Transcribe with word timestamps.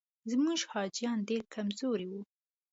زموږ 0.31 0.59
حاجیان 0.71 1.17
ډېر 1.29 1.43
کمزوري 1.55 2.07
وو. 2.11 2.21